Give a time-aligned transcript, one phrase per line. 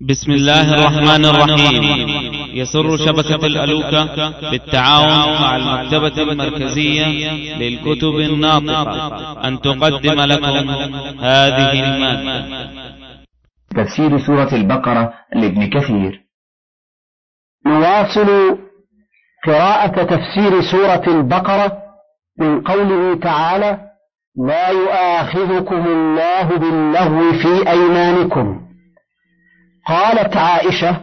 [0.00, 1.82] بسم الله الرحمن الرحيم.
[2.54, 4.04] يسر شبكة الألوكة
[4.50, 7.06] بالتعاون مع المكتبة المركزية
[7.56, 9.48] للكتب الناطقة.
[9.48, 10.70] أن تقدم لكم
[11.20, 12.70] هذه المادة.
[13.76, 16.20] تفسير سورة البقرة لابن كثير.
[17.66, 18.58] نواصل
[19.46, 21.78] قراءة تفسير سورة البقرة
[22.38, 23.78] من قوله تعالى
[24.46, 28.67] لا يؤاخذكم الله باللغو في أيمانكم.
[29.88, 30.96] قالت عائشة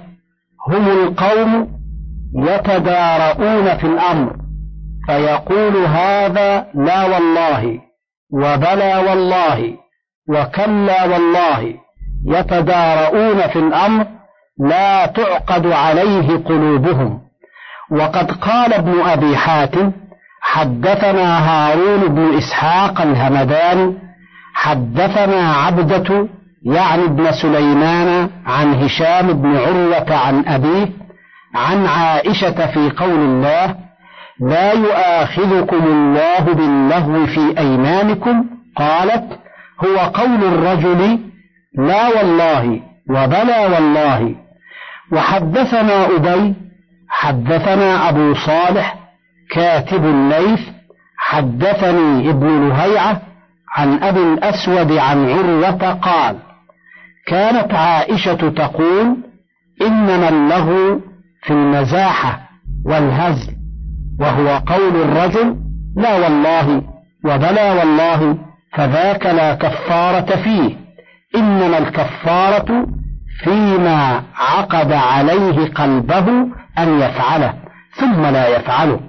[0.69, 1.67] هم القوم
[2.35, 4.35] يتدارؤون في الأمر
[5.07, 7.79] فيقول هذا لا والله
[8.33, 9.73] وبلى والله
[10.29, 11.73] وكلا والله
[12.25, 14.05] يتدارؤون في الأمر
[14.59, 17.21] لا تعقد عليه قلوبهم.
[17.91, 19.91] وقد قال ابن أبي حاتم
[20.41, 23.93] حدثنا هارون بن إسحاق الهمداني
[24.53, 26.27] حدثنا عبدة
[26.65, 30.89] يعني ابن سليمان عن هشام بن عروة عن أبيه
[31.55, 33.75] عن عائشة في قول الله
[34.39, 39.39] لا يؤاخذكم الله باللهو في أيمانكم قالت
[39.85, 41.19] هو قول الرجل
[41.77, 44.35] لا والله وبلى والله
[45.11, 46.53] وحدثنا أبي
[47.09, 48.95] حدثنا أبو صالح
[49.51, 50.59] كاتب الليث
[51.17, 53.21] حدثني ابن لهيعة
[53.77, 56.44] عن أبي الأسود عن عروة قال
[57.27, 59.17] كانت عائشة تقول
[59.81, 61.01] إنما اللغو
[61.43, 62.39] في المزاحة
[62.85, 63.55] والهزل
[64.19, 65.55] وهو قول الرجل
[65.95, 66.81] لا والله
[67.25, 68.37] وبلى والله
[68.73, 70.75] فذاك لا كفارة فيه
[71.35, 72.87] إنما الكفارة
[73.43, 76.27] فيما عقد عليه قلبه
[76.77, 77.53] أن يفعله
[77.95, 78.99] ثم لا يفعله.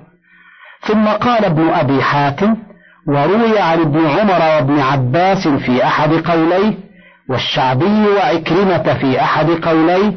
[0.81, 2.57] ثم قال ابن أبي حاتم
[3.09, 6.86] وروي عن ابن عمر وابن عباس في أحد قوليه
[7.29, 10.13] والشعبي وعكرمة في أحد قوليه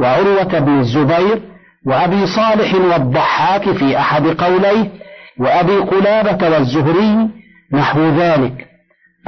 [0.00, 1.42] وعروة بن الزبير
[1.86, 4.90] وأبي صالح والضحاك في أحد قوليه
[5.38, 7.28] وأبي قلابة والزهري
[7.72, 8.66] نحو ذلك.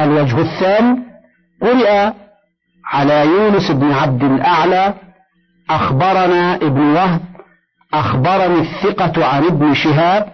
[0.01, 0.99] الوجه الثاني
[1.63, 2.11] قرئ
[2.93, 4.95] على يونس بن عبد الأعلى
[5.71, 7.21] أخبرنا ابن وهب
[7.95, 10.29] أخبرني الثقة عن ابن شهاب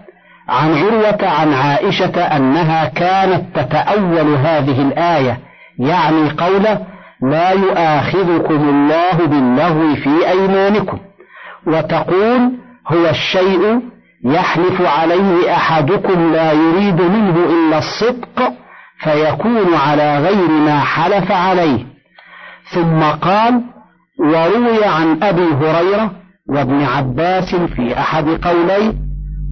[0.49, 5.39] عن عروة عن عائشة أنها كانت تتأول هذه الآية
[5.81, 6.87] يعني قوله
[7.23, 10.99] لا يؤاخذكم الله باللغو في أيمانكم
[11.67, 12.53] وتقول
[12.89, 13.81] هو الشيء
[14.25, 18.53] يحلف عليه أحدكم لا يريد منه إلا الصدق
[18.99, 21.87] فيكون على غير ما حلف عليه.
[22.75, 23.63] ثم قال
[24.19, 26.11] وروي عن أبي هريرة
[26.49, 28.93] وابن عباس في أحد قوليه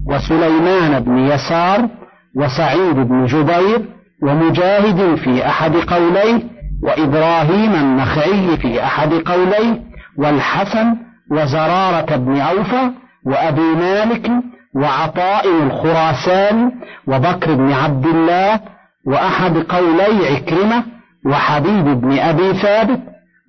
[0.07, 1.89] وسليمان بن يسار
[2.37, 6.43] وسعيد بن جبير ومجاهد في أحد قوليه
[6.83, 9.81] وإبراهيم النخعي في أحد قوليه
[10.19, 10.97] والحسن
[11.31, 12.91] وزرارة بن أوفى
[13.27, 14.31] وأبي مالك
[14.77, 16.73] وعطاء الخراسان
[17.07, 18.61] وبكر بن عبد الله
[19.07, 20.85] وأحد قولي عكرمة
[21.27, 23.01] وحبيب بن أبي ثابت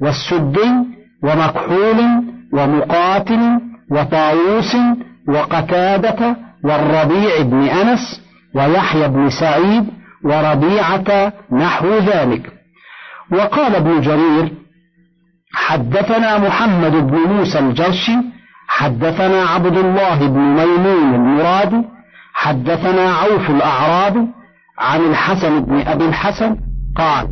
[0.02, 0.72] والسدي
[1.24, 3.60] ومكحول ومقاتل
[3.92, 4.76] وطاووس
[5.28, 8.22] وقتادة والربيع بن أنس
[8.56, 9.86] ويحيى بن سعيد
[10.24, 12.54] وربيعة نحو ذلك.
[13.32, 14.52] وقال ابن جرير
[15.54, 18.18] حدثنا محمد بن موسى الجرشي
[18.68, 21.84] حدثنا عبد الله بن ميمون المرادي
[22.34, 24.28] حدثنا عوف الأعرابي
[24.80, 26.56] عن الحسن بن أبي الحسن
[26.98, 27.28] قال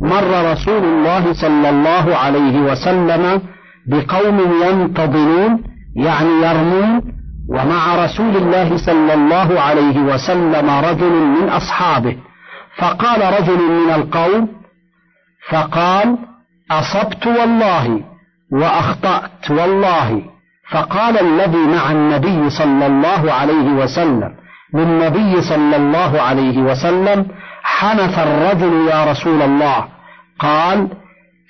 [0.00, 3.42] مر رسول الله صلى الله عليه وسلم
[3.86, 5.62] بقوم ينتظرون
[5.96, 7.02] يعني يرمون
[7.48, 12.16] ومع رسول الله صلى الله عليه وسلم رجل من أصحابه.
[12.78, 14.48] فقال رجل من القوم
[15.48, 16.18] فقال
[16.70, 18.00] أصبت والله
[18.52, 20.22] وأخطأت والله.
[20.70, 24.34] فقال الذي مع النبي صلى الله عليه وسلم
[24.74, 27.26] للنبي صلى الله عليه وسلم
[27.62, 29.88] حنث الرجل يا رسول الله.
[30.38, 30.88] قال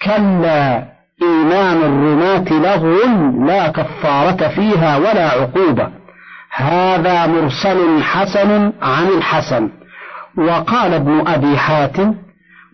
[0.02, 0.84] كلا
[1.22, 2.98] إيمان الرماة لغو
[3.46, 5.88] لا كفارة فيها ولا عقوبة.
[6.54, 9.70] هذا مرسل حسن عن الحسن.
[10.38, 12.14] وقال ابن أبي حاتم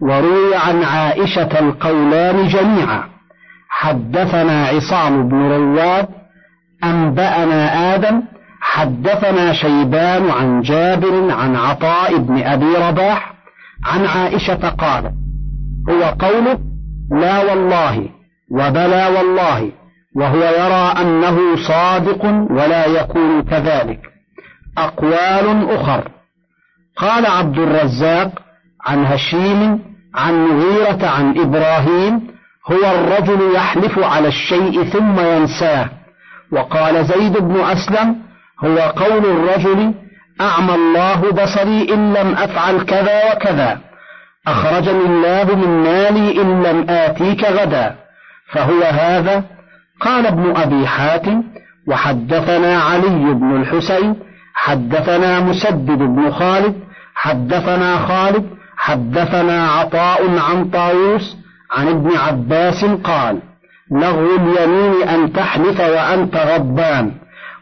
[0.00, 3.04] وروي عن عائشة القولان جميعا
[3.68, 6.08] حدثنا عصام بن رواد
[6.84, 8.22] أنبأنا آدم
[8.60, 13.34] حدثنا شيبان عن جابر عن عطاء بن أبي رباح
[13.84, 15.12] عن عائشة قال
[15.90, 16.58] هو قوله
[17.10, 18.08] لا والله
[18.50, 19.72] وبلى والله
[20.16, 24.00] وهو يرى أنه صادق ولا يكون كذلك.
[24.78, 26.08] أقوال أخر.
[26.96, 28.30] قال عبد الرزاق
[28.86, 32.34] عن هشيم عن مغيرة عن إبراهيم
[32.72, 35.88] هو الرجل يحلف على الشيء ثم ينساه.
[36.52, 38.16] وقال زيد بن أسلم
[38.64, 39.94] هو قول الرجل
[40.40, 43.78] أعمى الله بصري إن لم أفعل كذا وكذا.
[44.46, 47.94] أخرجني الله من مالي إن لم آتيك غدا.
[48.52, 49.44] فهو هذا.
[50.00, 51.42] قال ابن أبي حاتم
[51.88, 54.16] وحدثنا علي بن الحسين
[54.54, 56.74] حدثنا مسدد بن خالد
[57.14, 58.44] حدثنا خالد
[58.76, 61.36] حدثنا عطاء عن طاووس
[61.72, 63.42] عن ابن عباس قال
[63.90, 67.12] لغو اليمين أن تحلف وأنت غضبان.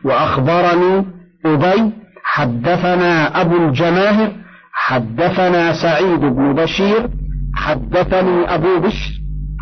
[0.05, 1.07] وأخبرني
[1.47, 1.93] أبي
[2.25, 4.33] حدثنا أبو الجماهر
[4.73, 7.09] حدثنا سعيد بن بشير
[7.55, 9.11] حدثني أبو بشر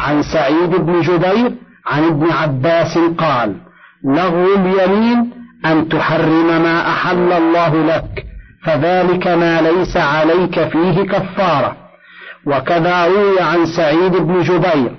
[0.01, 1.53] عن سعيد بن جبير
[1.87, 3.57] عن ابن عباس قال
[4.05, 5.31] لغو اليمين
[5.67, 8.27] أن تحرم ما أحل الله لك
[8.65, 11.77] فذلك ما ليس عليك فيه كفارة.
[12.47, 14.97] وكذا روي عن سعيد بن جبير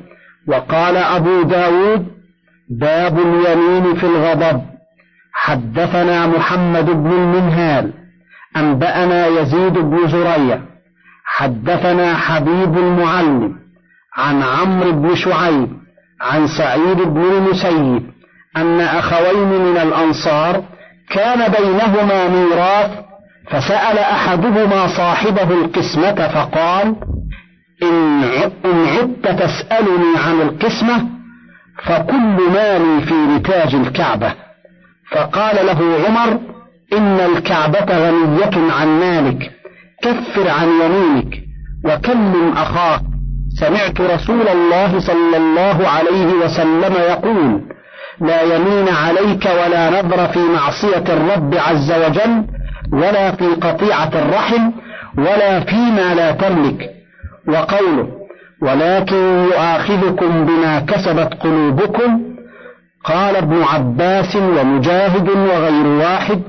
[0.47, 2.07] وقال أبو داود
[2.69, 4.61] باب اليمين في الغضب.
[5.33, 7.93] حدثنا محمد بن المنهال
[8.57, 10.59] أنبأنا يزيد بن زريع.
[11.25, 13.55] حدثنا حبيب المعلم
[14.17, 15.69] عن عمرو بن شعيب
[16.21, 18.10] عن سعيد بن المسيب.
[18.57, 20.63] أن أخوين من الأنصار
[21.09, 22.91] كان بينهما ميراث
[23.49, 26.95] فسأل أحدهما صاحبه القسمة فقال
[27.83, 28.23] إن
[28.73, 31.07] عدت تسألني عن القسمة
[31.83, 34.33] فكل مالي في نتاج الكعبة.
[35.11, 36.39] فقال له عمر
[36.93, 39.51] إن الكعبة غنية عن مالك
[40.01, 41.39] كفر عن يمينك
[41.85, 43.01] وكلم أخاك.
[43.59, 47.61] سمعت رسول الله صلى الله عليه وسلم يقول
[48.21, 52.43] لا يمين عليك ولا نذر في معصية الرب عز وجل
[52.93, 54.71] ولا في قطيعة الرحم
[55.17, 56.89] ولا فيما لا تملك.
[57.47, 58.07] وقوله
[58.61, 62.21] ولكن يؤاخذكم بما كسبت قلوبكم
[63.03, 66.41] قال ابن عباس ومجاهد وغير واحد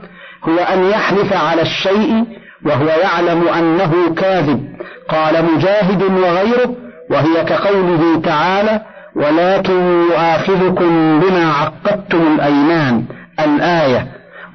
[0.45, 2.25] هو أن يحلف على الشيء
[2.67, 4.73] وهو يعلم أنه كاذب.
[5.09, 6.77] قال مجاهد وغيره
[7.11, 8.81] وهي كقوله تعالى
[9.17, 13.05] ولكن يؤاخذكم بما عقدتم الأيمان
[13.41, 14.07] الآية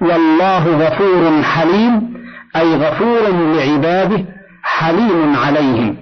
[0.01, 2.13] والله غفور حليم
[2.56, 3.19] أي غفور
[3.56, 4.25] لعباده
[4.63, 5.95] حليم عليهم.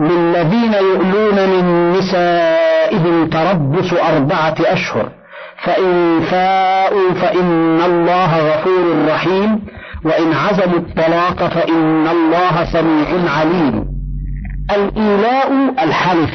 [0.00, 5.08] للذين يؤلون من نسائهم تربص أربعة أشهر
[5.64, 9.60] فإن فاءوا فإن الله غفور رحيم
[10.04, 13.84] وإن عزموا الطلاق فإن الله سميع عليم.
[14.70, 16.30] الإيلاء الحلف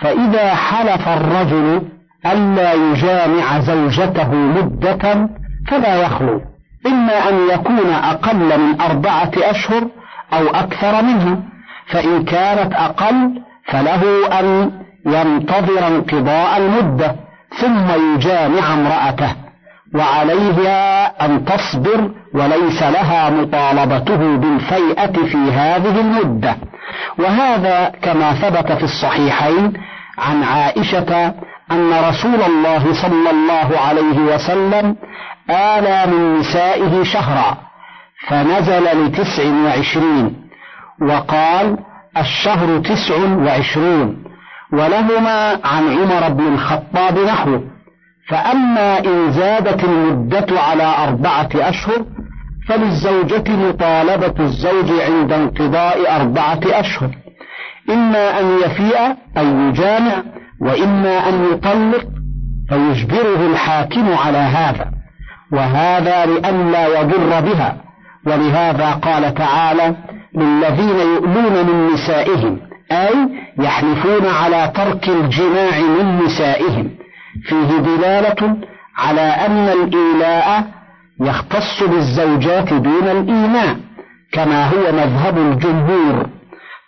[0.00, 1.82] فإذا حلف الرجل
[2.26, 5.28] ألا يجامع زوجته مدة
[5.68, 6.40] فلا يخلو
[6.86, 9.88] إما أن يكون أقل من أربعة أشهر
[10.32, 11.38] أو أكثر منها
[11.86, 14.02] فإن كانت أقل فله
[14.40, 14.72] أن
[15.06, 17.16] ينتظر انقضاء المدة
[17.56, 19.47] ثم يجامع امرأته.
[19.94, 26.56] وعليها أن تصبر وليس لها مطالبته بالفيئة في هذه المدة.
[27.18, 29.72] وهذا كما ثبت في الصحيحين
[30.18, 31.34] عن عائشة
[31.72, 34.96] أن رسول الله صلى الله عليه وسلم
[35.50, 37.56] آلى من نسائه شهرا
[38.28, 40.36] فنزل لتسع وعشرين
[41.02, 41.76] وقال
[42.16, 44.24] الشهر تسع وعشرون
[44.72, 47.77] ولهما عن عمر بن الخطاب نحوه.
[48.28, 52.04] فأما إن زادت المدة على أربعة أشهر
[52.68, 57.10] فللزوجة مطالبة الزوج عند انقضاء أربعة أشهر.
[57.90, 58.98] إما أن يفيء
[59.38, 60.22] أي يجامع
[60.60, 62.04] وإما أن يطلق
[62.68, 64.90] فيجبره الحاكم على هذا.
[65.52, 67.76] وهذا لئلا يضر بها.
[68.26, 69.96] ولهذا قال تعالى
[70.34, 72.60] للذين يؤلون من نسائهم
[72.92, 73.14] أي
[73.58, 76.90] يحلفون على ترك الجماع من نسائهم.
[77.44, 78.56] فيه دلالة
[78.96, 80.64] على أن الإيلاء
[81.20, 83.76] يختص بالزوجات دون الإيماء
[84.32, 86.26] كما هو مذهب الجمهور.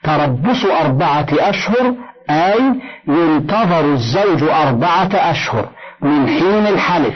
[0.02, 1.94] تربص أربعة أشهر
[2.30, 2.74] أي
[3.08, 5.68] ينتظر الزوج أربعة أشهر
[6.02, 7.14] من حين الحلف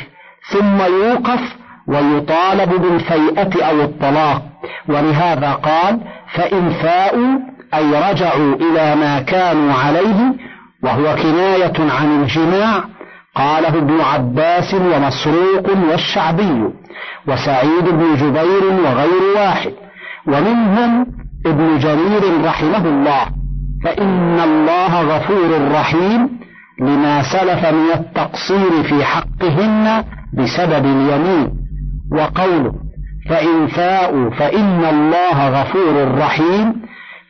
[0.52, 1.40] ثم يوقف
[1.86, 4.42] ويطالب بالفيئة أو الطلاق.
[4.88, 6.00] ولهذا قال
[6.34, 7.38] فإن فاءوا
[7.74, 10.34] أي رجعوا إلى ما كانوا عليه
[10.82, 12.84] وهو كناية عن الجماع
[13.34, 16.70] قاله ابن عباس ومسروق والشعبي
[17.28, 19.72] وسعيد بن جبير وغير واحد.
[20.26, 21.06] ومنهم
[21.46, 23.26] ابن جرير رحمه الله.
[23.84, 26.28] فإن الله غفور رحيم
[26.80, 31.50] لما سلف من التقصير في حقهن بسبب اليمين.
[32.12, 32.72] وقوله
[33.30, 36.74] فإن فاءوا فإن الله غفور رحيم.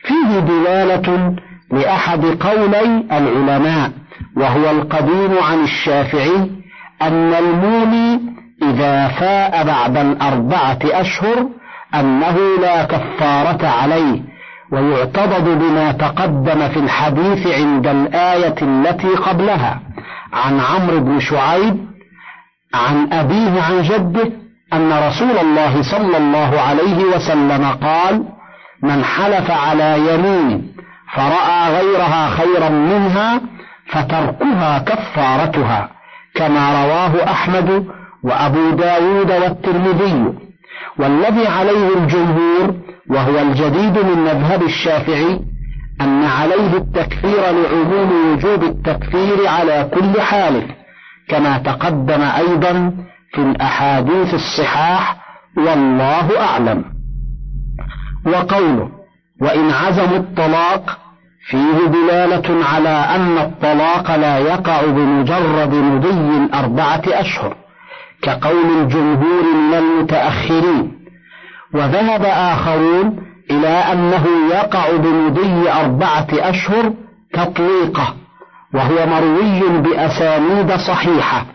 [0.03, 1.35] فيه دلالة
[1.71, 3.91] لأحد قولي العلماء.
[4.37, 6.51] وهو القديم عن الشافعي
[7.01, 8.19] أن المولي
[8.61, 11.49] إذا فاء بعد الأربعة أشهر
[11.95, 14.21] أنه لا كفارة عليه
[14.71, 19.79] ويعتضد بما تقدم في الحديث عند الآية التي قبلها
[20.33, 21.85] عن عمرو بن شعيب
[22.73, 24.31] عن أبيه عن جده
[24.73, 28.23] أن رسول الله صلى الله عليه وسلم قال
[28.83, 30.71] من حلف على يمين
[31.15, 33.41] فرأى غيرها خيرا منها
[33.87, 35.89] فتركها كفارتها
[36.35, 37.85] كما رواه أحمد
[38.23, 40.33] وأبو داود والترمذي.
[40.99, 42.75] والذي عليه الجمهور
[43.09, 45.39] وهو الجديد من مذهب الشافعي
[46.01, 50.67] أن عليه التكفير لعموم وجوب التكفير على كل حال
[51.29, 52.93] كما تقدم أيضا
[53.33, 55.17] في الأحاديث الصحاح
[55.57, 56.85] والله أعلم.
[58.25, 58.89] وقوله
[59.41, 60.99] وإن عزموا الطلاق
[61.49, 67.55] فيه دلالة على أن الطلاق لا يقع بمجرد مضي الأربعة أشهر
[68.21, 70.91] كقول الجمهور من المتأخرين.
[71.73, 76.93] وذهب آخرون إلى أنه يقع بمضي أربعة أشهر
[77.33, 78.15] تطليقة
[78.73, 81.45] وهو مروي بأسانيد صحيحة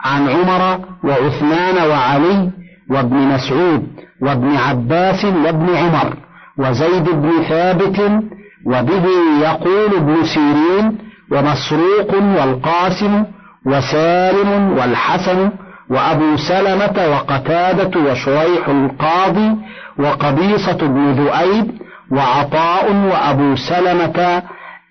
[0.00, 2.50] عن عمر وعثمان وعلي
[2.90, 3.86] وابن مسعود
[4.22, 6.16] وابن عباس وابن عمر
[6.58, 8.22] وزيد بن ثابت
[8.66, 9.04] وبه
[9.42, 10.98] يقول ابن سيرين
[11.32, 13.24] ومسروق والقاسم
[13.66, 15.50] وسالم والحسن
[15.90, 19.56] وأبو سلمة وقتادة وشريح القاضي
[19.98, 21.70] وقبيصة بن ذؤيب
[22.10, 24.42] وعطاء وأبو سلمة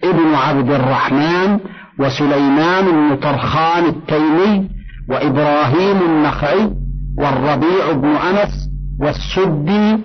[0.03, 1.60] ابن عبد الرحمن
[2.00, 4.70] وسليمان بن طرخان التيمي
[5.10, 6.70] وإبراهيم النخعي
[7.17, 9.98] والربيع بن أنس والسدي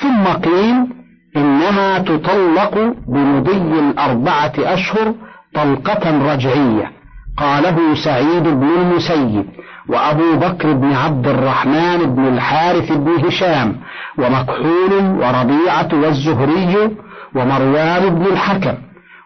[0.00, 0.95] ثم قيل
[1.36, 5.14] إنها تطلق بمضي الأربعة أشهر
[5.54, 6.92] طلقة رجعية.
[7.36, 9.46] قاله سعيد بن المسيب
[9.88, 13.76] وأبو بكر بن عبد الرحمن بن الحارث بن هشام
[14.18, 16.90] ومكحول وربيعة والزهري
[17.34, 18.74] ومروان بن الحكم.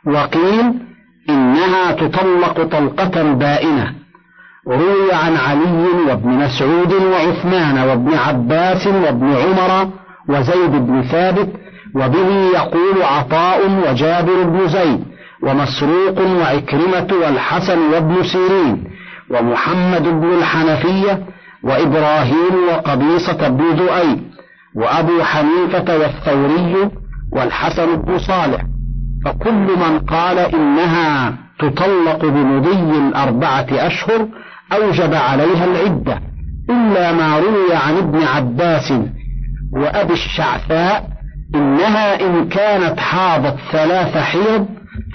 [0.06, 0.74] وقيل
[1.30, 3.94] إنها تطلق طلقة بائنة.
[4.68, 9.90] روي عن علي وابن مسعود وعثمان وابن عباس وابن عمر
[10.28, 11.48] وزيد بن ثابت
[11.94, 15.04] وبه يقول عطاء وجابر بن زيد
[15.42, 18.84] ومسروق وعكرمة والحسن وابن سيرين
[19.30, 21.26] ومحمد بن الحنفية
[21.64, 24.20] وإبراهيم وقبيصة بن ذؤيب
[24.74, 26.90] وأبو حنيفة والثوري
[27.32, 28.62] والحسن بن صالح
[29.24, 34.28] فكل من قال إنها تطلق بمضي الأربعة أشهر
[34.72, 36.20] أوجب عليها العدة
[36.70, 38.92] إلا ما روي عن ابن عباس
[39.72, 41.09] وأبي الشعثاء
[41.54, 44.66] إنها إن كانت حاضت ثلاث حيض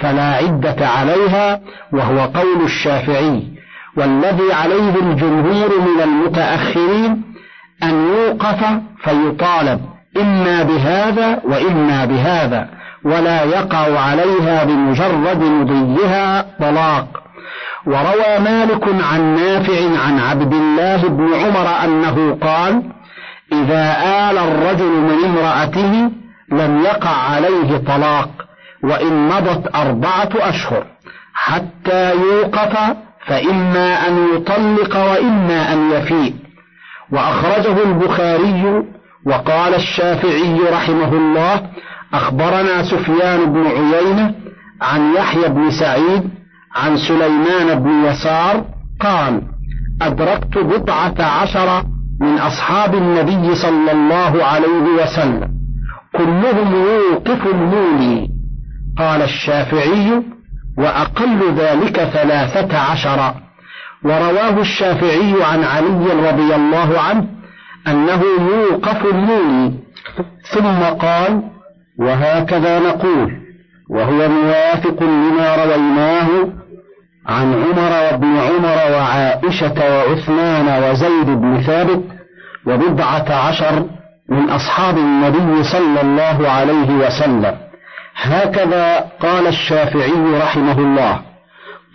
[0.02, 1.62] فلا عدة عليها
[1.94, 3.44] وهو قول الشافعي.
[3.98, 7.22] والذي عليه الجمهور من المتأخرين
[7.84, 8.66] أن يوقف
[9.04, 9.82] فيطالب
[10.22, 12.70] إما بهذا وإما بهذا
[13.04, 17.08] ولا يقع عليها بمجرد مضيها طلاق.
[17.88, 22.84] وروى مالك عن نافع عن عبد الله بن عمر أنه قال
[23.52, 26.12] إذا آل الرجل من امرأته
[26.52, 28.30] لم يقع عليه طلاق
[28.84, 30.86] وإن مضت أربعة أشهر.
[31.34, 32.78] حتى يوقف
[33.28, 36.36] فإما أن يطلق وإما أن يفيء.
[37.12, 38.84] وأخرجه البخاري
[39.26, 41.62] وقال الشافعي رحمه الله
[42.14, 44.36] أخبرنا سفيان بن عيينة
[44.82, 46.30] عن يحيى بن سعيد
[46.76, 48.66] عن سليمان بن يسار
[49.00, 49.42] قال
[50.02, 51.84] أدركت بضعة عشر
[52.22, 55.55] من أصحاب النبي صلى الله عليه وسلم.
[56.18, 58.30] كلهم يوقف المولي.
[58.98, 60.22] قال الشافعي
[60.78, 63.34] وأقل ذلك ثلاثة عشر.
[64.04, 67.28] ورواه الشافعي عن علي رضي الله عنه
[67.88, 69.74] أنه يوقف المولي.
[70.54, 71.44] ثم قال
[72.00, 73.46] وهكذا نقول
[73.90, 76.30] وهو موافق لما رويناه
[77.28, 82.04] عن عمر وابن عمر وعائشة وعثمان وزيد بن ثابت
[82.68, 83.86] وبضعة عشر
[84.30, 87.56] من أصحاب النبي صلى الله عليه وسلم.
[88.16, 91.22] هكذا قال الشافعي رحمه الله.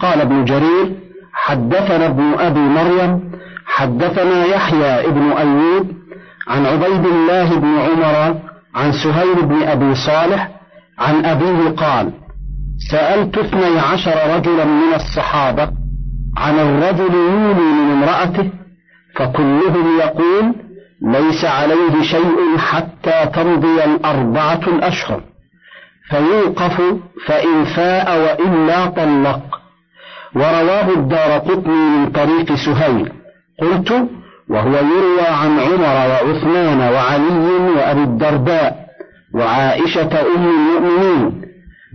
[0.01, 0.95] قال ابن جرير
[1.33, 3.31] حدثنا ابن أبي مريم
[3.67, 5.87] حدثنا يحيى ابن أيوب
[6.49, 8.39] عن عبيد الله بن عمر
[8.75, 10.49] عن سهيل بن أبي صالح
[10.99, 12.11] عن أبيه قال
[12.91, 15.71] سألت اثني عشر رجلا من الصحابة
[16.37, 18.51] عن الرجل يولي من امرأته
[19.17, 20.55] فكلهم يقول
[21.03, 25.23] ليس عليه شيء حتى تمضي الأربعة الأشهر.
[26.11, 26.81] فيوقف
[27.27, 29.61] فإن فاء وإلا طلق
[30.35, 33.13] ورواه الدار قطني من طريق سهيل.
[33.61, 34.09] قلت
[34.49, 38.87] وهو يروى عن عمر وعثمان وعلي وأبي الدرداء
[39.35, 41.43] وعائشة أم المؤمنين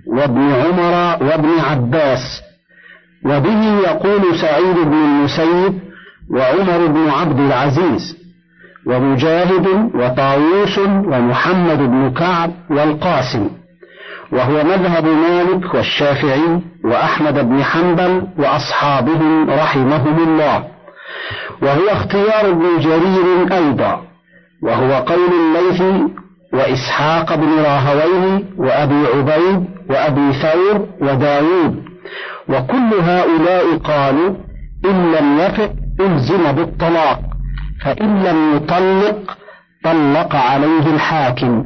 [0.07, 2.41] وابن عمر وابن عباس.
[3.25, 5.79] وبه يقول سعيد بن المسيب
[6.31, 8.25] وعمر بن عبد العزيز.
[8.88, 13.50] ومجاهد وطاووس ومحمد بن كعب والقاسم.
[14.32, 20.63] وهو مذهب مالك والشافعي وأحمد بن حنبل وأصحابهم رحمهم الله.
[21.62, 24.01] وهو اختيار ابن جرير أيضا.
[24.63, 25.82] وهو قول الليث
[26.54, 31.84] وإسحاق بن راهويه وأبي عبيد وأبي ثور وداود.
[32.50, 34.36] وكل هؤلاء قالوا
[34.86, 37.35] إن لم يفق ألزم بالطلاق.
[37.84, 39.38] فإن لم يطلق
[39.84, 41.65] طلق عليه الحاكم.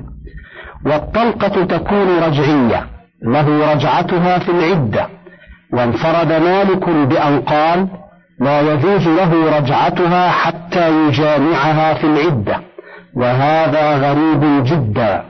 [0.85, 2.87] والطلقة تكون رجعية
[3.23, 5.07] له رجعتها في العدة.
[5.73, 7.87] وانفرد مالك بأن قال
[8.39, 12.61] لا يجوز له رجعتها حتى يجامعها في العدة.
[13.15, 15.23] وهذا غريب جدا.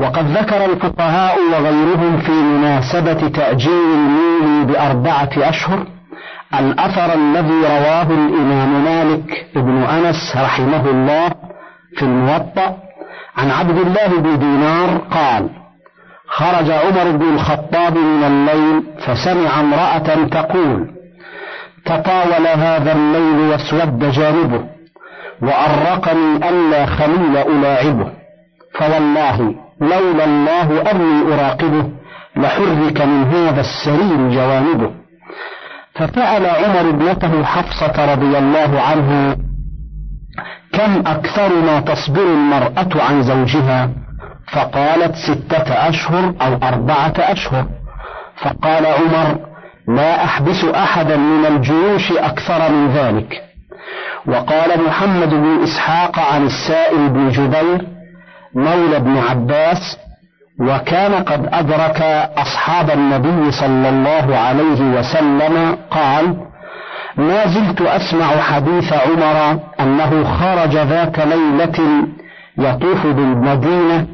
[0.00, 5.86] وقد ذكر الفقهاء وغيرهم في مناسبة تأجيل المولي بأربعة أشهر
[6.54, 11.28] الأثر الذي رواه الإمام مالك بن أنس رحمه الله
[11.96, 12.76] في الموطأ
[13.36, 15.48] عن عبد الله بن دينار قال
[16.28, 20.90] خرج عمر بن الخطاب من الليل فسمع امرأة تقول
[21.84, 24.64] تطاول هذا الليل واسود جانبه
[25.42, 28.12] وأرقني ألا خليل ألاعبه
[28.78, 31.84] فوالله لولا الله أني أراقبه
[32.36, 34.90] لحرك من هذا السرير جوانبه.
[35.98, 39.36] ففعل عمر ابنته حفصة رضي الله عنها
[40.72, 43.90] كم أكثر ما تصبر المرأة عن زوجها؟
[44.52, 47.66] فقالت ستة أشهر أو أربعة أشهر.
[48.36, 49.38] فقال عمر
[49.88, 53.42] لا أحبس أحدا من الجيوش أكثر من ذلك.
[54.26, 57.86] وقال محمد بن إسحاق عن السائل بن جبير
[58.54, 59.98] مولى ابن عباس
[60.60, 62.02] وكان قد أدرك
[62.38, 66.36] أصحاب النبي صلى الله عليه وسلم قال
[67.16, 72.06] ما زلت أسمع حديث عمر أنه خرج ذات ليلة
[72.58, 74.06] يطوف بالمدينة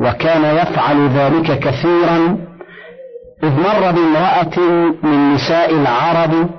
[0.00, 2.38] وكان يفعل ذلك كثيرا
[3.42, 4.58] إذ مر بامرأة
[5.02, 6.50] من نساء العرب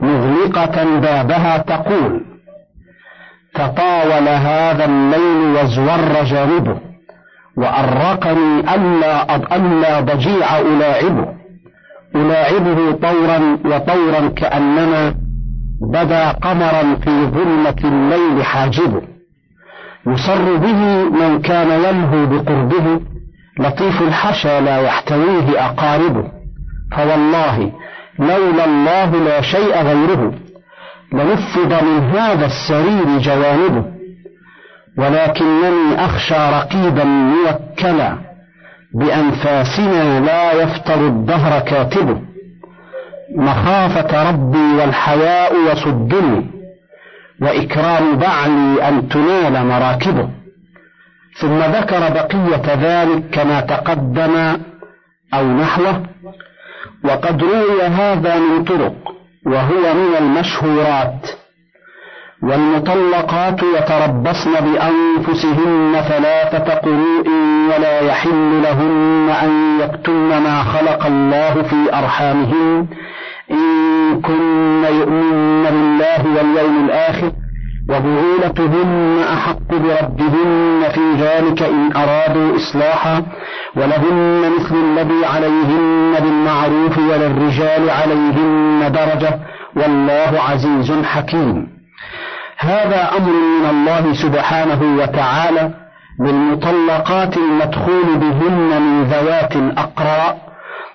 [0.00, 2.24] مغلقة بابها تقول
[3.54, 6.91] تطاول هذا الليل وازور جانبه.
[7.56, 11.28] وأرقني ألا ألا ضجيع ألاعبه.
[12.16, 15.14] ألاعبه طورا وطورا كأنما
[15.92, 19.02] بدا قمرا في ظلمة الليل حاجبه.
[20.06, 23.00] يصر به من كان يلهو بقربه.
[23.58, 26.24] لطيف الحشا لا يحتويه أقاربه.
[26.96, 27.72] فوالله
[28.18, 30.34] لولا الله لا شيء غيره.
[31.12, 33.91] لنفض من هذا السرير جوانبه.
[34.98, 38.18] ولكنني أخشى رقيبا موكلا
[38.94, 42.20] بأنفاسنا لا يفطر الدهر كاتبه
[43.36, 46.46] مخافة ربي والحياء يصدني
[47.42, 50.28] وإكرام بعلي أن تنال مراكبه
[51.40, 54.56] ثم ذكر بقية ذلك كما تقدم
[55.34, 56.02] أو نحوه.
[57.04, 58.94] وقد روي هذا من طرق
[59.46, 61.41] وهو من المشهورات.
[62.42, 67.28] والمطلقات يتربصن بأنفسهن ثلاثة قروء
[67.70, 72.86] ولا يحل لهن أن يكتمن ما خلق الله في أرحامهن.
[73.50, 77.32] إن كن يؤمن بالله واليوم الآخر
[77.88, 83.22] وبعولتهن أحق بردهن في ذلك إن أرادوا إصلاحا.
[83.76, 89.38] ولهن مثل الذي عليهن بالمعروف وللرجال عليهن درجة.
[89.76, 91.71] والله عزيز حكيم.
[92.64, 95.70] هذا أمر من الله سبحانه وتعالى
[96.20, 100.38] للمطلقات المدخول بهن من ذوات أقراء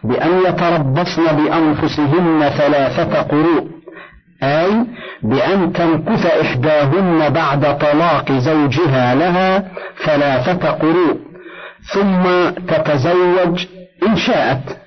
[0.04, 3.68] بأن يتربصن بأنفسهن ثلاثة قروء
[4.44, 4.86] أي
[5.24, 9.64] بأن تمكث إحداهن بعد طلاق زوجها لها
[10.06, 11.18] ثلاثة قروء
[11.94, 12.24] ثم
[12.68, 13.66] تتزوج
[14.08, 14.78] إن شاءت.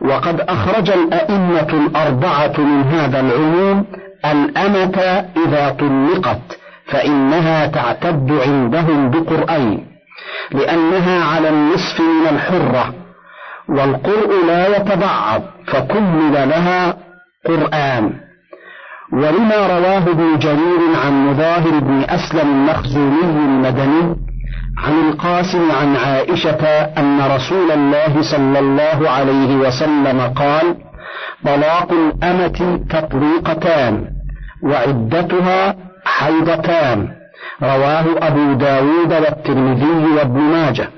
[0.00, 3.86] وقد أخرج الأئمة الأربعة من هذا العموم
[4.24, 4.98] الأمة
[5.46, 9.86] إذا طلقت فإنها تعتد عندهم بقرأين
[10.52, 12.94] لأنها على النصف من الحرة
[13.68, 16.96] والقرء لا يتبعض فكمل لها
[17.46, 18.12] قرآن.
[19.12, 24.16] ولما رواه ابن جرير عن مظاهر بن أسلم المخزومي المدني
[24.78, 26.66] عن القاسم عن عائشة
[26.98, 30.76] أن رسول الله صلى الله عليه وسلم قال:
[31.46, 34.06] طلاق الأمة تطليقتان
[34.62, 37.08] وعدتها حيضتان.
[37.62, 40.88] رواه أبو داود والترمذي وابن ماجه.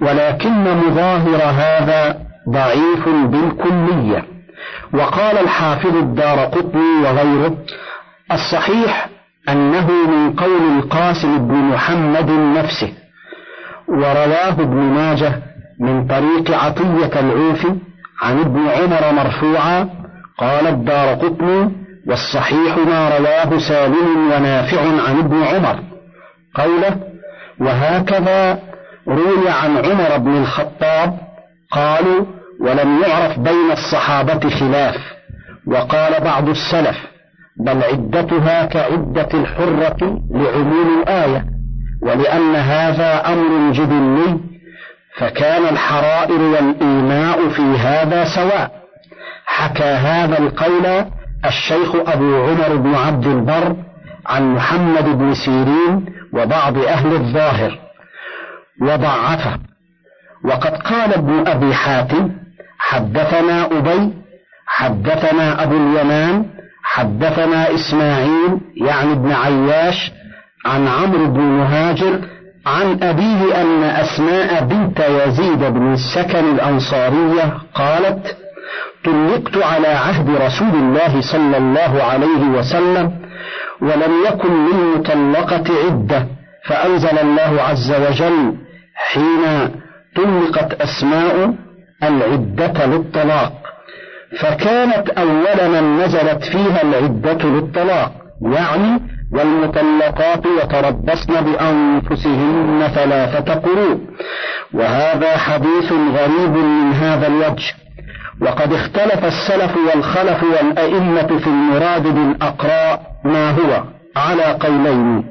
[0.00, 4.24] ولكن مظاهر هذا ضعيف بالكلية.
[4.94, 7.56] وقال الحافظ الدار قطني وغيره
[8.32, 9.08] الصحيح
[9.48, 12.92] أنه من قول القاسم بن محمد نفسه.
[13.88, 15.32] ورواه ابن ماجه
[15.80, 17.74] من طريق عطية العوفي
[18.22, 19.88] عن ابن عمر مرفوعا
[20.38, 21.70] قال الدار قطني
[22.06, 25.78] والصحيح ما رواه سالم ونافع عن ابن عمر.
[26.54, 26.96] قوله
[27.60, 28.58] وهكذا
[29.08, 31.18] روي عن عمر بن الخطاب
[31.70, 32.24] قالوا
[32.60, 34.96] ولم يعرف بين الصحابة خلاف
[35.66, 36.96] وقال بعض السلف
[37.56, 41.44] بل عدتها كعدة الحرة لعموم الآية
[42.02, 44.38] ولأن هذا أمر جبلي
[45.18, 48.70] فكان الحرائر والإيماء في هذا سواء.
[49.46, 51.04] حكى هذا القول
[51.44, 53.76] الشيخ أبو عمر بن عبد البر
[54.26, 57.78] عن محمد بن سيرين وبعض أهل الظاهر.
[58.82, 59.58] وضعفه.
[60.44, 62.30] وقد قال ابن أبي حاتم
[62.78, 64.12] حدثنا أبي
[64.66, 66.46] حدثنا أبو اليمان
[66.82, 70.12] حدثنا إسماعيل يعني ابن عياش
[70.66, 72.20] عن عمرو بن مهاجر
[72.66, 78.36] عن أبيه أن أسماء بنت يزيد بن السكن الأنصارية قالت
[79.04, 83.12] طلقت على عهد رسول الله صلى الله عليه وسلم
[83.80, 86.26] ولم يكن للمطلقة عدة
[86.66, 88.54] فأنزل الله عز وجل
[88.94, 89.70] حين
[90.16, 91.54] طلقت أسماء
[92.02, 93.52] العدة للطلاق
[94.40, 99.00] فكانت أول من نزلت فيها العدة للطلاق يعني
[99.32, 103.98] والمطلقات يتربصن بأنفسهن ثلاثة قروء
[104.74, 107.74] وهذا حديث غريب من هذا الوجه.
[108.40, 113.84] وقد اختلف السلف والخلف والأئمة في المراد بالأقراء ما هو
[114.16, 115.24] على قولين.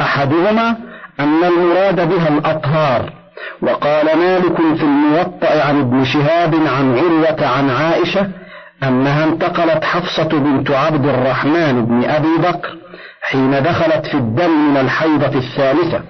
[0.00, 0.76] أحدهما
[1.20, 3.12] أن المراد بها الأطهار.
[3.62, 8.28] وقال مالك في الموطأ عن ابن شهاب عن عروة عن عائشة
[8.82, 12.83] أنها انتقلت حفصة بنت عبد الرحمن بن أبي بكر
[13.30, 16.00] حين دخلت في الدم من الحيضة الثالثة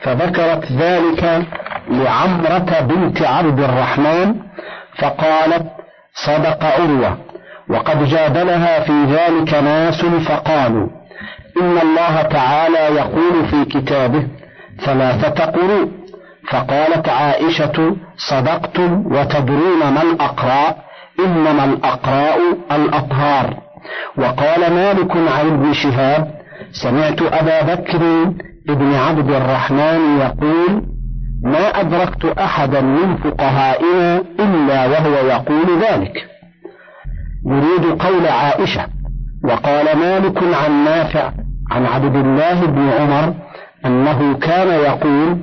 [0.00, 1.42] فذكرت ذلك
[1.90, 4.34] لعمرة بنت عبد الرحمن
[4.98, 5.66] فقالت
[6.14, 7.18] صدق عروة
[7.68, 10.88] وقد جادلها في ذلك ناس فقالوا
[11.60, 14.26] إن الله تعالى يقول في كتابه
[14.84, 15.88] ثلاثة قروء
[16.50, 20.76] فقالت عائشة صدقتم وتدرون ما الأقراء
[21.20, 22.38] إنما الأقراء
[22.72, 23.56] الأطهار.
[24.16, 26.39] وقال مالك عن ابن شهاب
[26.72, 28.32] سمعت أبا بكر
[28.68, 30.82] ابن عبد الرحمن يقول
[31.42, 36.26] ما أدركت أحدا من فقهائنا إلا وهو يقول ذلك.
[37.46, 38.86] يريد قول عائشة
[39.44, 41.32] وقال مالك عن نافع
[41.70, 43.34] عن عبد الله بن عمر
[43.86, 45.38] أنه كان يقول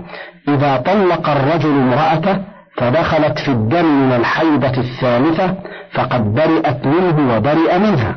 [0.48, 2.42] إذا طلق الرجل امرأته
[2.78, 5.56] فدخلت في الدم من الحيضة الثالثة
[5.94, 8.16] فقد برئت منه وبرئ منها.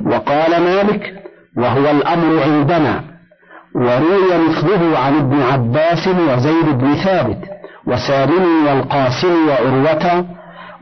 [0.00, 1.25] وقال مالك
[1.56, 3.16] وهو الأمر عندنا.
[3.74, 7.38] وروي مثله عن ابن عباس وزيد بن ثابت
[7.86, 10.24] وسالم والقاسم وعروة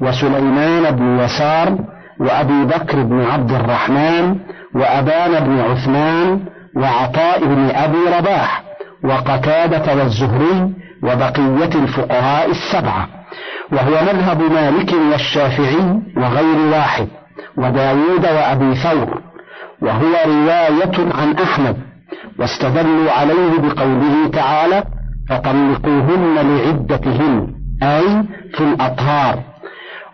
[0.00, 1.78] وسليمان بن يسار
[2.20, 4.36] وأبي بكر بن عبد الرحمن
[4.74, 6.40] وأبان بن عثمان
[6.76, 8.62] وعطاء بن أبي رباح
[9.04, 13.08] وقتادة والزهري وبقية الفقهاء السبعة.
[13.72, 17.08] وهو مذهب مالك والشافعي وغير واحد
[17.56, 19.33] وداود وأبي ثور.
[19.82, 21.76] وهو رواية عن أحمد
[22.38, 24.84] واستدلوا عليه بقوله تعالى
[25.28, 29.38] فطلقوهن لعدتهن أي في الأطهار.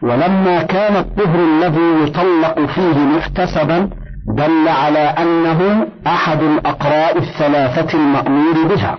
[0.03, 3.91] ولما كان الطهر الذي يطلق فيه محتسبا
[4.37, 8.99] دل على أنه أحد الأقراء الثلاثة المأمور بها.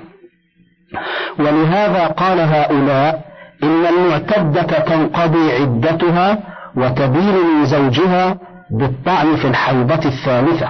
[1.40, 3.22] ولهذا قال هؤلاء
[3.64, 6.38] إن المعتدة تنقضي عدتها
[6.76, 8.38] وتبين من زوجها
[8.72, 10.70] بالطعن في الحيضة الثالثة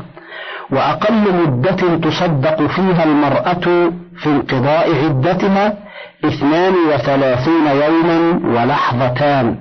[0.71, 5.77] وأقل مدة تصدق فيها المرأة في انقضاء عدتها
[6.25, 9.55] اثنان وثلاثون يوما ولحظتان.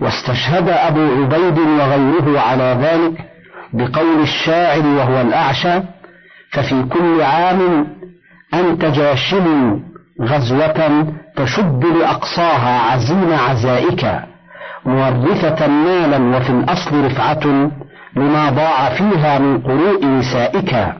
[0.00, 3.24] واستشهد أبو عبيد وغيره على ذلك
[3.72, 5.80] بقول الشاعر وهو الأعشى
[6.50, 7.86] ففي كل عام
[8.54, 9.80] أنتج شل
[10.22, 11.06] غزوة
[11.36, 14.06] تشد لأقصاها عزيم عزائك.
[14.86, 17.70] مورثة مالا وفي الأصل رفعة
[18.16, 20.94] لما ضاع فيها من قروء نسائك.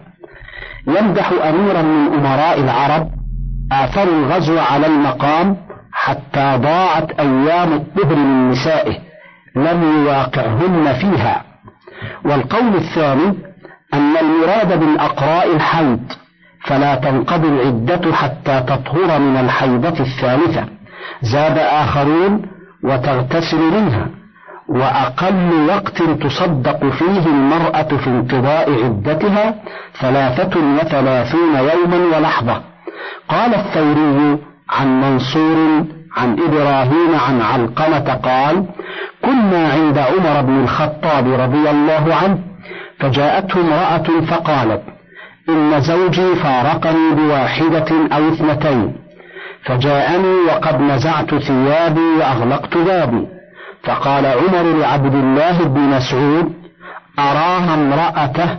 [0.86, 3.10] يمدح أميرا من أمراء العرب
[3.72, 5.56] آثروا الغزو على المقام
[5.92, 8.98] حتى ضاعت أيام الطهر من نسائه
[9.56, 11.44] لم يواقعهن فيها.
[12.24, 13.34] والقول الثاني
[13.94, 16.00] أن المراد بالأقراء الحيض
[16.64, 20.64] فلا تنقضي العدة حتى تطهر من الحيضة الثالثة.
[21.22, 22.53] زاد آخرون
[22.84, 24.08] وتغتسل منها
[24.68, 29.54] وأقل وقت تصدق فيه المرأة في انقضاء عدتها
[30.00, 32.62] ثلاثة وثلاثون يوما ولحظة.
[33.28, 34.38] قال الثوري
[34.70, 35.84] عن منصور
[36.16, 38.64] عن إبراهيم عن علقمة قال
[39.22, 42.38] كنا عند عمر بن الخطاب رضي الله عنه
[42.98, 44.82] فجاءته امرأة فقالت
[45.48, 49.03] إن زوجي فارقني بواحدة أو اثنتين
[49.66, 53.26] فجاءني وقد نزعت ثيابي وأغلقت بابي.
[53.84, 56.52] فقال عمر لعبد الله بن مسعود
[57.18, 58.58] أراها امرأته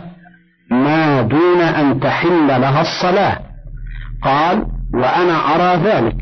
[0.70, 3.38] ما دون أن تحل لها الصلاة.
[4.22, 6.16] قال وأنا أرى ذلك.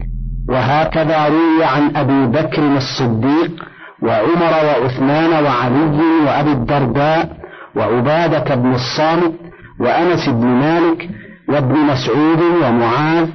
[0.48, 3.64] وهكذا روي عن أبي بكر الصديق
[4.02, 7.36] وعمر وعثمان وعلي وأبي الدرداء
[7.76, 9.32] وعبادة بن الصامت
[9.80, 11.08] وأنس بن مالك
[11.48, 13.28] وابن مسعود ومعاذ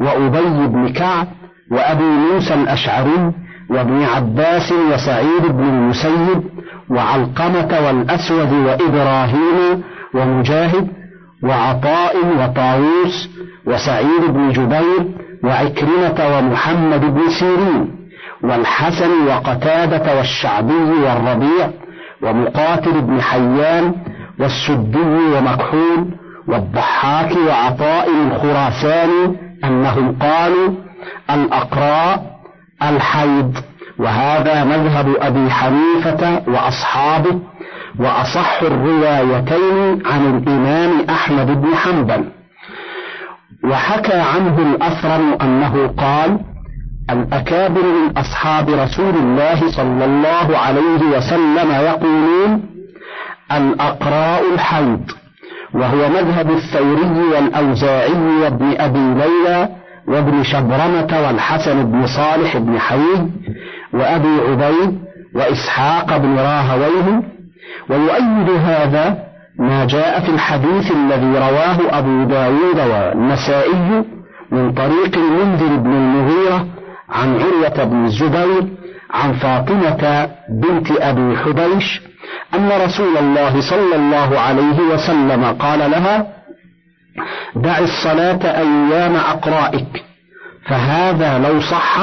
[0.00, 1.26] وأبي بن كعب
[1.70, 3.32] وأبي موسى الأشعري
[3.70, 6.42] وابن عباس وسعيد بن المسيب
[6.90, 9.82] وعلقمة والأسود وإبراهيم
[10.14, 10.88] ومجاهد
[11.42, 13.28] وعطاء وطاووس
[13.66, 15.06] وسعيد بن جبير
[15.44, 17.90] وعكرمة ومحمد بن سيرين
[18.42, 21.70] والحسن وقتادة والشعبي والربيع
[22.22, 23.94] ومقاتل بن حيان
[24.40, 24.98] والسدي
[25.36, 26.08] ومكحول
[26.48, 30.74] والضحاك وعطاء الخراساني أنهم قالوا
[31.30, 32.34] الأقراء
[32.82, 33.54] الحيض
[33.98, 37.40] وهذا مذهب أبي حنيفة وأصحابه
[37.98, 42.24] وأصح الروايتين عن الإمام أحمد بن حنبل.
[43.64, 46.40] وحكى عنه الأثرم أنه قال
[47.10, 52.62] الأكابر من أصحاب رسول الله صلى الله عليه وسلم يقولون
[53.52, 55.10] الأقراء الحيض.
[55.74, 59.68] وهو مذهب الثوري والأوزاعي وابن أبي ليلى
[60.08, 63.26] وابن شبرمة والحسن بن صالح بن حي
[63.92, 64.98] وأبي عبيد
[65.34, 67.22] وإسحاق بن راهويه.
[67.90, 69.24] ويؤيد هذا
[69.58, 74.04] ما جاء في الحديث الذي رواه أبو داود والنسائي
[74.50, 76.66] من طريق المنذر بن المغيرة
[77.08, 78.66] عن عروة بن الزبير
[79.10, 82.02] عن فاطمة بنت أبي حبيش
[82.54, 86.26] أن رسول الله صلى الله عليه وسلم قال لها
[87.56, 90.04] دع الصلاة أيام أقرائك
[90.68, 91.98] فهذا لو صح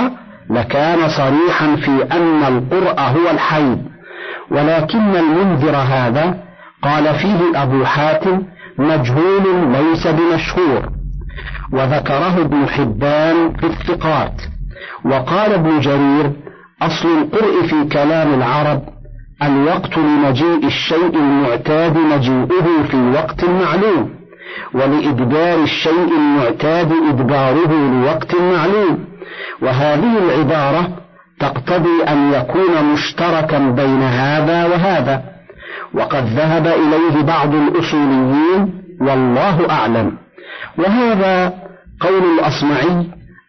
[0.50, 3.80] لكان صريحا في أن القرء هو الحيض.
[4.52, 6.38] ولكن المنذر هذا
[6.84, 8.44] قال فيه أبو حاتم
[8.78, 10.90] مجهول ليس بمشهور.
[11.74, 14.42] وذكره ابن حبان في الثقات.
[15.06, 16.32] وقال ابن جرير
[16.82, 18.82] أصل القرء في كلام العرب
[19.43, 24.10] الوقت لمجيء الشيء المعتاد مجيئه في وقت معلوم
[24.73, 29.06] ولإدبار الشيء المعتاد إدباره لوقت معلوم.
[29.62, 30.88] وهذه العبارة
[31.39, 35.23] تقتضي أن يكون مشتركا بين هذا وهذا.
[35.93, 40.17] وقد ذهب إليه بعض الأصوليين والله أعلم.
[40.77, 41.54] وهذا
[41.99, 43.06] قول الأصمعي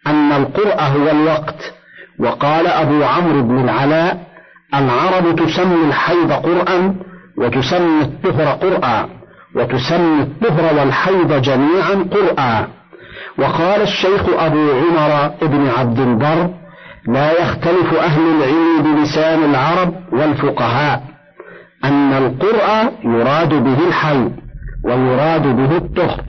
[0.06, 1.74] أن القرء هو الوقت.
[2.18, 4.31] وقال أبو عمرو بن العلاء
[4.74, 6.94] العرب تسمي الحيض قرآن
[7.38, 9.08] وتسمي الطهر قرآن
[9.56, 12.66] وتسمي الطهر والحيض جميعا قرآن.
[13.38, 16.50] وقال الشيخ أبو عمر بن عبد البر
[17.08, 21.02] لا يختلف أهل العلم بلسان العرب والفقهاء
[21.84, 24.32] أن القرآن يراد به الحيض
[24.84, 26.20] ويراد به الطهر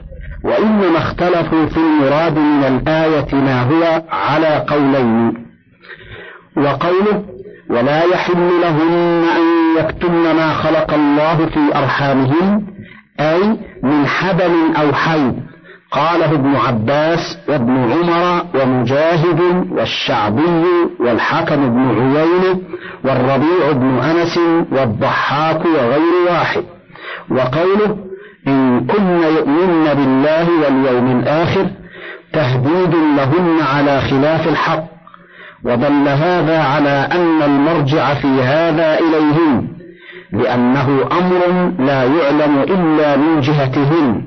[0.44, 5.44] وإنما اختلفوا في المراد من الآية ما هو على قولين.
[6.56, 7.33] وقوله
[7.70, 9.42] ولا يحل لهن أن
[9.78, 12.62] يكتمن ما خلق الله في أرحامهن
[13.20, 15.34] أي من حبل أو حيض.
[15.90, 20.64] قاله ابن عباس وابن عمر ومجاهد والشعبي
[21.00, 22.60] والحكم بن عيينة
[23.04, 24.38] والربيع بن أنس
[24.72, 26.64] والضحاك وغير واحد.
[27.30, 27.96] وقوله
[28.46, 31.66] إن كن يؤمن بالله واليوم الآخر
[32.32, 34.93] تهديد لهن على خلاف الحق.
[35.64, 39.68] ودل هذا على أن المرجع في هذا إليهن
[40.32, 44.22] لأنه أمر لا يعلم إلا من جهتهن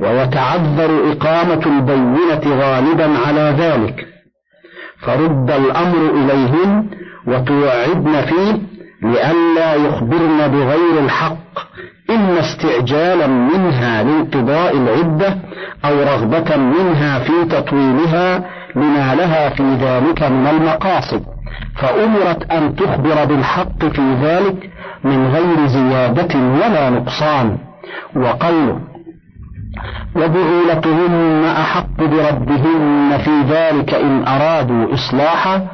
[0.00, 4.06] ويتعذر إقامة البينة غالبا على ذلك.
[4.98, 6.86] فرد الأمر إليهن
[7.26, 8.58] وتوعدن فيه
[9.02, 11.58] لئلا يخبرن بغير الحق
[12.10, 15.38] إما استعجالا منها لانقضاء العدة
[15.84, 18.44] أو رغبة منها في تطويلها
[18.76, 21.22] لما لها في ذلك من المقاصد
[21.76, 24.70] فأمرت أن تخبر بالحق في ذلك
[25.04, 27.58] من غير زيادة ولا نقصان.
[28.16, 28.78] وقوله
[30.16, 35.66] وبعولتهن أحق بردهن في ذلك إن أرادوا إصلاحا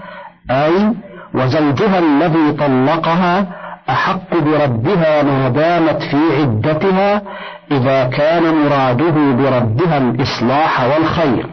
[0.51, 0.93] أي
[1.35, 3.47] وزوجها الذي طلقها
[3.91, 7.23] أحق بردها ما دامت في عدتها
[7.71, 11.47] إذا كان مراده بردها الإصلاح والخير.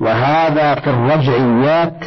[0.00, 2.04] وهذا في الرجعيات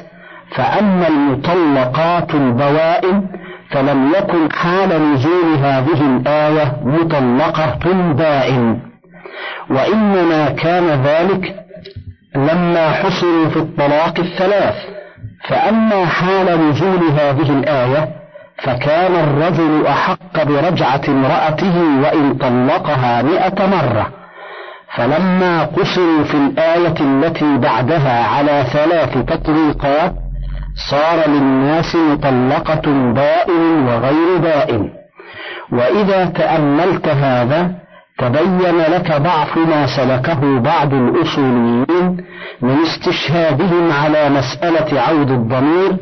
[0.55, 3.27] فأما المطلقات البوائن
[3.69, 8.79] فلم يكن حال نزول هذه الآية مطلقة بائن
[9.69, 11.55] وإنما كان ذلك
[12.35, 14.75] لما حصلوا في الطلاق الثلاث.
[15.49, 18.09] فأما حال نزول هذه الآية
[18.57, 24.20] فكان الرجل أحق برجعة امرأته وإن طلقها مئة مرة.
[24.95, 30.13] فلما قصروا في الآية التي بعدها على ثلاث تطليقات
[30.89, 34.89] صار للناس مطلقة بائن وغير بائن.
[35.71, 37.71] وإذا تأملت هذا
[38.19, 42.17] تبين لك ضعف ما سلكه بعض الأصوليين
[42.61, 45.97] من استشهادهم على مسألة عود الضمير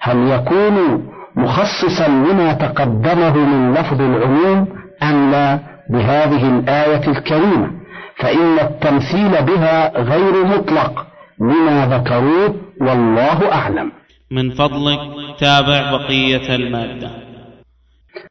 [0.00, 4.66] هل يكون مخصصا لما تقدمه من لفظ العموم
[5.02, 5.58] أم لا
[5.90, 7.79] بهذه الآية الكريمة.
[8.20, 11.06] فإن التمثيل بها غير مطلق
[11.40, 13.92] لما ذكروه والله أعلم.
[14.30, 14.98] من فضلك
[15.38, 17.10] تابع بقية المادة.